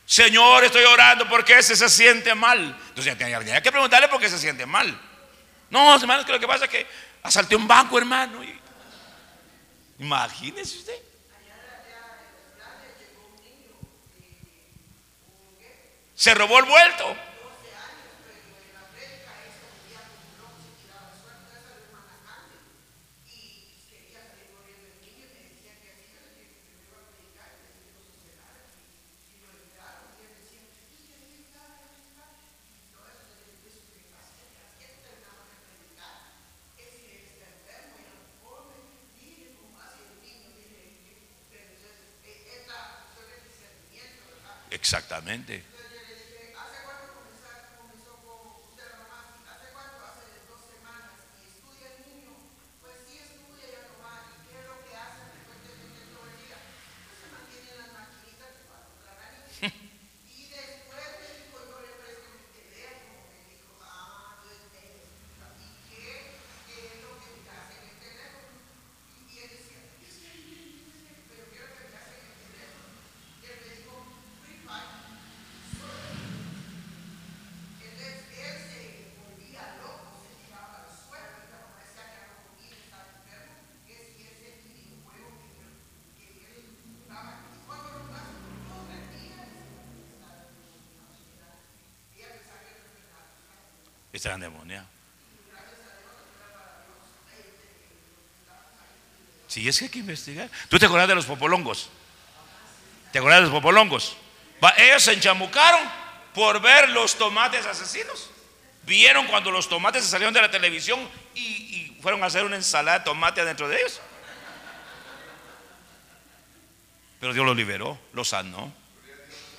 [0.05, 2.77] Señor, estoy orando porque ese se siente mal.
[2.89, 5.01] Entonces hay que preguntarle por qué se siente mal.
[5.71, 6.87] No, hermanos, que lo que pasa es que
[7.23, 8.45] asalté un banco, hermano.
[8.45, 8.61] Y...
[10.01, 11.03] Imagínese usted.
[16.15, 17.28] Se robó el vuelto.
[44.79, 45.65] Exactamente.
[46.55, 47.51] ¿Hace cuánto comenzó,
[47.83, 49.21] comenzó con usted la mamá?
[49.51, 49.99] ¿Hace cuánto?
[50.07, 51.19] Hace dos semanas.
[51.43, 52.33] ¿Y estudia el niño?
[52.81, 54.23] Pues sí estudia ya mamá.
[54.33, 56.57] ¿Y qué es lo que hace frecuentemente todo el día?
[56.63, 59.75] Pues se mantiene en las maquinitas para comprar anillos.
[60.31, 63.19] Y después me dijo, yo le presto mi teléfono.
[63.35, 65.05] Me dijo, ah, yo entiendo.
[65.59, 66.39] ¿Y qué,
[66.71, 68.57] qué es lo que me hace en el teléfono?
[69.11, 70.33] Y, y él decía, es que
[71.29, 72.89] pero quiero que me hace en el teléfono.
[73.43, 74.01] Y él me dijo,
[74.41, 74.97] Free Fire.
[77.79, 78.81] Él, él se
[79.19, 83.55] volvía loco, se tiraba al suelo y la mamá decía que era comida, estaba enfermo,
[83.87, 85.65] que si ese videojuego que,
[86.15, 88.31] que él jugaba, y cuando lo jugaba,
[88.69, 89.41] no rendía,
[92.15, 93.27] ella pensaba que era enfermedad.
[94.19, 94.85] Está endemoniado.
[99.47, 100.51] Sí, es que hay que investigar.
[100.69, 101.89] ¿Tú te acuerdas de los popolongos?
[103.13, 104.17] ¿Te acuerdas de los popolongos?
[104.77, 105.89] Ellos se enchamucaron
[106.35, 108.31] por ver los tomates asesinos.
[108.83, 110.99] Vieron cuando los tomates se salieron de la televisión
[111.37, 114.01] y, y fueron a hacer una ensalada de tomate adentro de ellos.
[117.21, 118.73] Pero Dios los liberó, los sanó.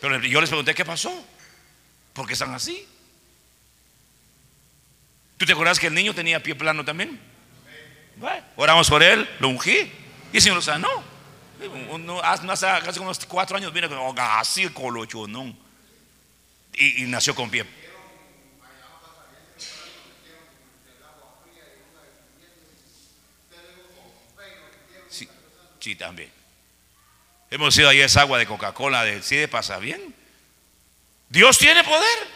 [0.01, 1.25] Pero yo les pregunté, ¿qué pasó?
[2.11, 2.85] ¿Por qué están así?
[5.39, 7.17] ¿Tú te acuerdas que el niño tenía pie plano también?
[8.17, 9.89] Bueno, oramos por él, lo ungí
[10.33, 10.90] y el Señor lo sanó.
[11.92, 15.58] Uno, hace, hace unos cuatro años vino con así colochonón
[16.73, 17.65] y, y nació con pie.
[25.08, 25.29] Sí,
[25.79, 26.29] sí, también.
[27.50, 30.13] Hemos ido ahí esa agua de Coca-Cola, de si pasa bien.
[31.29, 32.27] Dios tiene poder.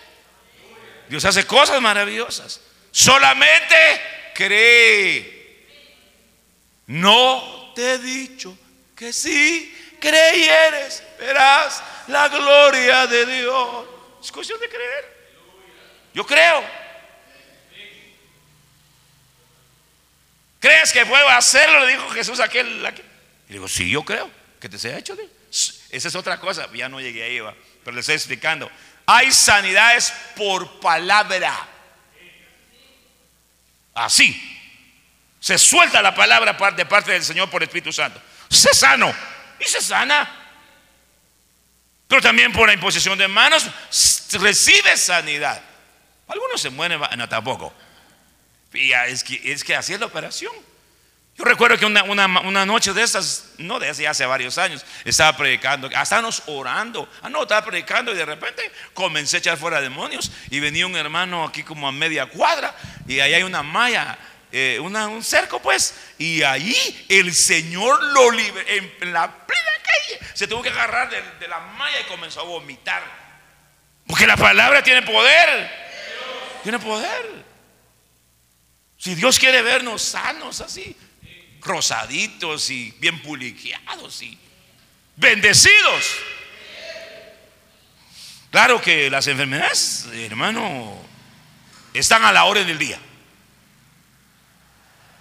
[1.09, 2.61] Dios hace cosas maravillosas.
[2.93, 3.75] Solamente
[4.35, 5.65] cree.
[6.85, 8.55] No te he dicho
[8.95, 13.87] que si creyeres verás la gloria de Dios.
[14.23, 15.13] Es cuestión de creer.
[16.13, 16.63] Yo creo.
[20.59, 21.85] ¿Crees que puedo hacerlo?
[21.85, 22.87] Le dijo Jesús a aquel.
[23.49, 24.29] Y digo, sí, yo creo
[24.59, 25.15] que te sea hecho.
[25.15, 25.81] Dios.
[25.89, 28.69] Esa es otra cosa, ya no llegué ahí, va, pero les estoy explicando.
[29.07, 31.72] Hay sanidades por palabra.
[33.93, 34.49] Así.
[35.39, 38.21] Se suelta la palabra de parte del Señor por Espíritu Santo.
[38.49, 39.13] Se sano.
[39.59, 40.29] Y se sana.
[42.07, 43.65] Pero también por la imposición de manos
[44.33, 45.61] recibe sanidad.
[46.27, 47.73] Algunos se mueren, no tampoco.
[48.73, 50.53] Y es que, es que así es la operación.
[51.35, 55.35] Yo recuerdo que una, una, noche de esas, no de hace, hace varios años, estaba
[55.35, 57.09] predicando, estábamos orando.
[57.23, 60.31] Ah, no, estaba predicando y de repente comencé a echar fuera demonios.
[60.51, 62.75] Y venía un hermano aquí como a media cuadra
[63.07, 64.15] y ahí hay una malla,
[64.51, 65.95] eh, un cerco pues.
[66.19, 70.19] Y ahí el Señor lo liberó en, la plena calle.
[70.35, 73.23] Se tuvo que agarrar de la malla y comenzó a vomitar.
[74.05, 75.83] Porque la palabra tiene poder.
[76.61, 77.43] Tiene poder.
[78.97, 80.95] Si Dios quiere vernos sanos así,
[81.63, 84.37] rosaditos y bien publiqueados y
[85.15, 86.05] bendecidos.
[88.51, 90.95] Claro que las enfermedades, hermano,
[91.93, 92.99] están a la hora del día.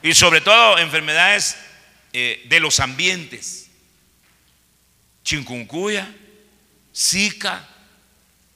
[0.03, 1.57] Y sobre todo enfermedades
[2.13, 3.71] eh, de los ambientes.
[5.25, 6.13] Chincuncuya,
[6.95, 7.67] Zika,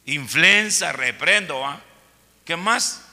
[0.04, 1.64] influenza, reprendo.
[1.64, 1.80] ¿ah?
[2.44, 3.05] ¿Qué más?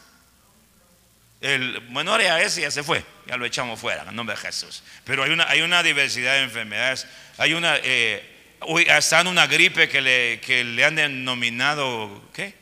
[1.43, 4.83] El menor ese ya se fue ya lo echamos fuera, en nombre de Jesús.
[5.03, 7.07] Pero hay una, hay una diversidad de enfermedades.
[7.37, 8.57] Hay una, eh,
[8.89, 12.55] hasta una gripe que le, que le han denominado, ¿qué?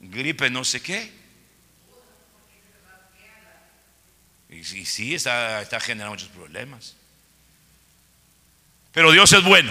[0.00, 1.12] Gripe no sé qué.
[4.50, 6.96] Y sí está, está generando muchos problemas.
[8.92, 9.70] Pero Dios es bueno.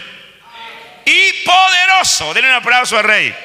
[1.05, 2.33] Y poderoso.
[2.33, 3.35] Denle un aplauso al rey.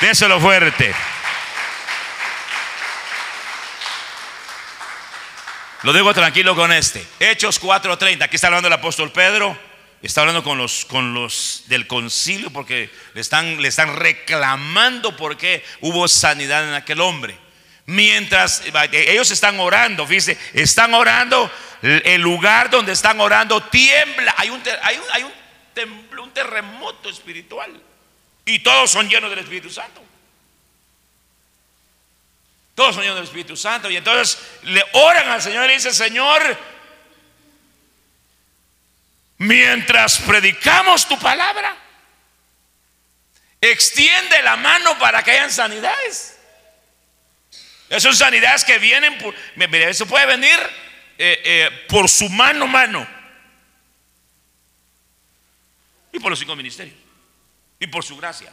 [0.00, 0.94] Déselo fuerte.
[5.82, 7.06] Lo digo tranquilo con este.
[7.18, 8.24] Hechos 4:30.
[8.24, 9.58] Aquí está hablando el apóstol Pedro.
[10.02, 15.62] Está hablando con los, con los del concilio porque le están, le están reclamando porque
[15.80, 17.36] hubo sanidad en aquel hombre.
[17.84, 18.62] Mientras
[18.92, 21.50] ellos están orando, fíjense, están orando,
[21.82, 24.34] el lugar donde están orando tiembla.
[24.38, 27.70] Hay un, hay un, hay un, un terremoto espiritual.
[28.46, 30.02] Y todos son llenos del Espíritu Santo.
[32.80, 33.90] Todos son del Espíritu Santo.
[33.90, 36.40] Y entonces le oran al Señor y le dicen, Señor,
[39.36, 41.76] mientras predicamos tu palabra,
[43.60, 46.38] extiende la mano para que hayan sanidades.
[47.90, 49.34] Esas son sanidades que vienen, por,
[49.74, 50.58] eso puede venir
[51.18, 53.06] eh, eh, por su mano, mano.
[56.14, 56.96] Y por los cinco ministerios.
[57.78, 58.50] Y por su gracia.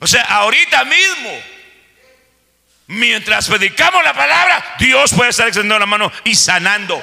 [0.00, 1.57] O sea, ahorita mismo
[2.88, 7.02] Mientras predicamos la palabra, Dios puede estar extendiendo la mano y sanando.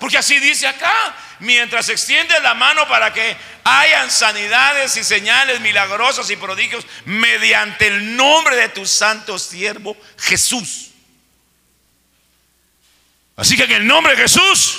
[0.00, 6.30] Porque así dice acá, mientras extiende la mano para que hayan sanidades y señales milagrosas
[6.30, 10.92] y prodigios mediante el nombre de tu santo siervo Jesús.
[13.36, 14.78] Así que en el nombre de Jesús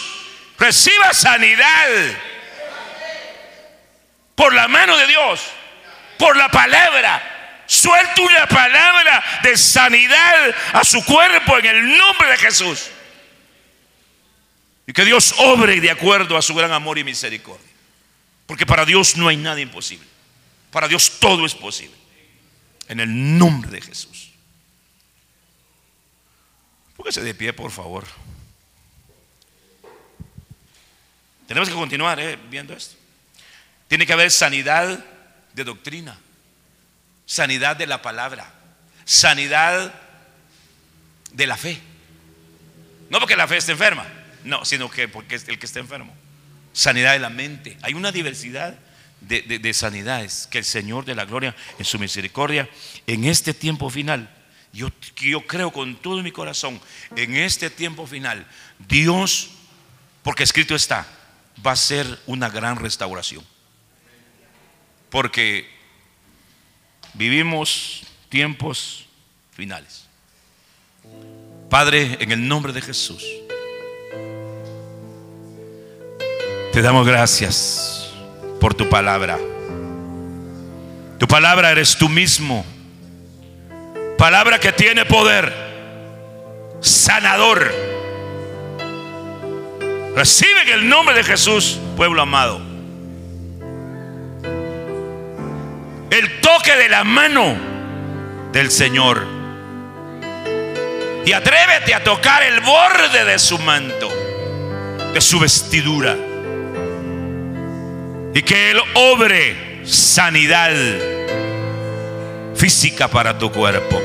[0.57, 1.89] reciba sanidad
[4.33, 5.41] por la mano de Dios,
[6.17, 7.32] por la palabra
[7.73, 12.91] Suelta una palabra de sanidad a su cuerpo en el nombre de Jesús.
[14.85, 17.71] Y que Dios obre de acuerdo a su gran amor y misericordia.
[18.45, 20.05] Porque para Dios no hay nada imposible.
[20.69, 21.95] Para Dios todo es posible.
[22.89, 24.29] En el nombre de Jesús.
[26.95, 28.05] Póngase de pie, por favor.
[31.47, 32.95] Tenemos que continuar eh, viendo esto.
[33.87, 35.03] Tiene que haber sanidad
[35.53, 36.19] de doctrina
[37.25, 38.51] sanidad de la palabra,
[39.05, 39.93] sanidad
[41.31, 41.79] de la fe.
[43.09, 44.05] No porque la fe esté enferma,
[44.43, 46.15] no, sino que porque es el que está enfermo.
[46.73, 47.77] Sanidad de la mente.
[47.81, 48.75] Hay una diversidad
[49.21, 52.69] de, sanidades que el Señor de la gloria, en su misericordia,
[53.07, 54.29] en este tiempo final,
[54.73, 56.81] yo, yo creo con todo mi corazón,
[57.15, 58.45] en este tiempo final,
[58.79, 59.51] Dios,
[60.23, 61.07] porque escrito está,
[61.65, 63.45] va a ser una gran restauración.
[65.09, 65.72] Porque
[67.13, 69.05] vivimos tiempos
[69.51, 70.07] finales.
[71.69, 73.23] Padre, en el nombre de Jesús,
[76.71, 78.09] te damos gracias
[78.59, 79.37] por tu palabra.
[81.19, 82.65] Tu palabra eres tú mismo.
[84.17, 85.53] Palabra que tiene poder,
[86.79, 87.71] sanador.
[90.15, 92.61] Recibe en el nombre de Jesús, pueblo amado.
[96.13, 97.55] El toque de la mano
[98.51, 99.25] del Señor.
[101.25, 104.11] Y atrévete a tocar el borde de su manto,
[105.11, 106.15] de su vestidura.
[108.35, 110.71] Y que Él obre sanidad
[112.55, 113.99] física para tu cuerpo.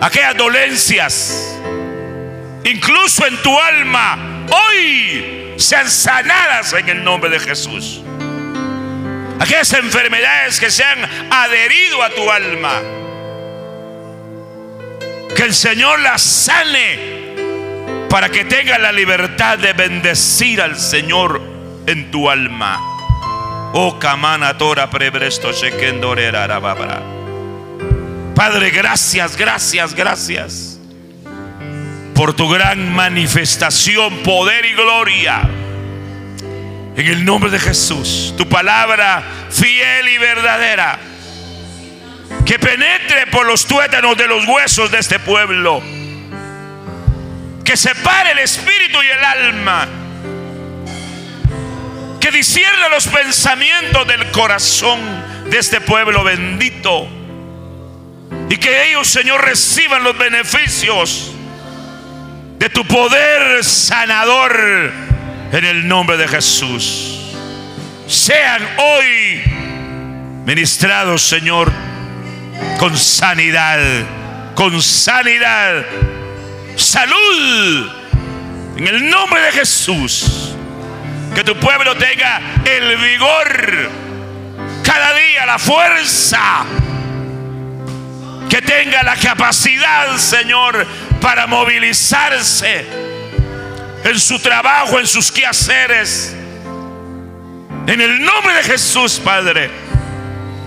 [0.00, 1.56] Aquellas dolencias,
[2.64, 8.02] incluso en tu alma, hoy sean sanadas en el nombre de Jesús.
[9.40, 10.98] Aquellas enfermedades que se han
[11.30, 12.80] adherido a tu alma,
[15.34, 17.16] que el Señor las sane
[18.08, 21.40] para que tengas la libertad de bendecir al Señor
[21.86, 22.80] en tu alma.
[23.74, 25.50] Oh, Kamana Tora Prebresto
[28.34, 30.76] Padre, gracias, gracias, gracias
[32.16, 35.42] por tu gran manifestación, poder y gloria.
[36.96, 40.98] En el nombre de Jesús, tu palabra fiel y verdadera,
[42.46, 45.82] que penetre por los tuétanos de los huesos de este pueblo,
[47.62, 49.88] que separe el espíritu y el alma,
[52.18, 54.98] que discierna los pensamientos del corazón
[55.50, 57.06] de este pueblo bendito,
[58.48, 61.30] y que ellos, Señor, reciban los beneficios
[62.58, 65.05] de tu poder sanador
[65.52, 67.32] en el nombre de Jesús.
[68.06, 69.42] Sean hoy
[70.44, 71.72] ministrados, Señor,
[72.78, 73.78] con sanidad,
[74.54, 75.84] con sanidad,
[76.76, 77.90] salud,
[78.76, 80.52] en el nombre de Jesús.
[81.34, 83.90] Que tu pueblo tenga el vigor,
[84.82, 86.64] cada día la fuerza,
[88.48, 90.86] que tenga la capacidad, Señor,
[91.20, 93.05] para movilizarse
[94.06, 96.34] en su trabajo, en sus quehaceres.
[97.86, 99.68] En el nombre de Jesús, Padre.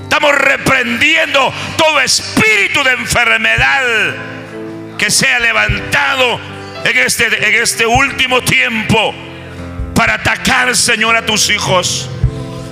[0.03, 4.15] Estamos reprendiendo todo espíritu de enfermedad
[4.97, 6.39] que sea levantado
[6.83, 9.13] en este, en este último tiempo
[9.95, 12.09] para atacar, Señor, a tus hijos.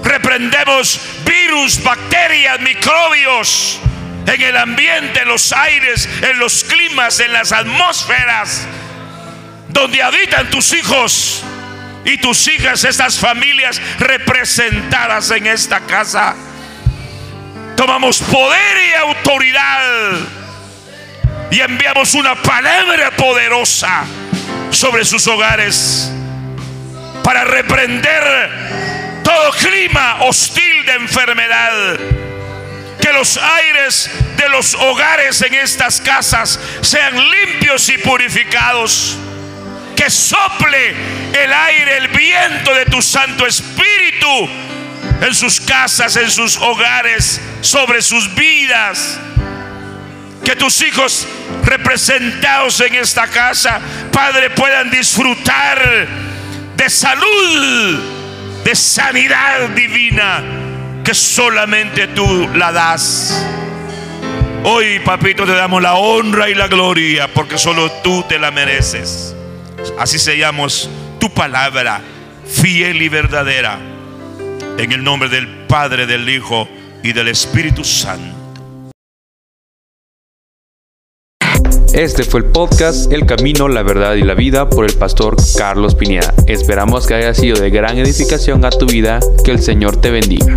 [0.04, 3.80] Reprendemos virus, bacterias, microbios
[4.26, 8.68] en el ambiente, en los aires, en los climas, en las atmósferas
[9.78, 11.44] donde habitan tus hijos
[12.04, 16.36] y tus hijas, estas familias representadas en esta casa.
[17.76, 20.16] Tomamos poder y autoridad
[21.52, 24.04] y enviamos una palabra poderosa
[24.72, 26.12] sobre sus hogares
[27.24, 31.98] para reprender todo clima hostil de enfermedad.
[33.00, 39.20] Que los aires de los hogares en estas casas sean limpios y purificados
[39.98, 40.96] que sople
[41.34, 44.48] el aire, el viento de tu Santo Espíritu
[45.22, 49.20] en sus casas, en sus hogares, sobre sus vidas.
[50.46, 51.28] Que tus hijos
[51.64, 53.82] representados en esta casa,
[54.14, 56.08] Padre, puedan disfrutar
[56.78, 58.00] de salud,
[58.64, 60.44] de sanidad divina,
[61.04, 63.46] que solamente tú la das.
[64.64, 69.37] Hoy, papito, te damos la honra y la gloria, porque solo tú te la mereces.
[69.98, 72.02] Así sellamos tu palabra
[72.46, 73.80] fiel y verdadera.
[74.78, 76.68] En el nombre del Padre, del Hijo
[77.04, 78.36] y del Espíritu Santo.
[81.94, 85.96] Este fue el podcast El Camino, la Verdad y la Vida por el pastor Carlos
[85.96, 86.32] Pineda.
[86.46, 89.20] Esperamos que haya sido de gran edificación a tu vida.
[89.44, 90.56] Que el Señor te bendiga.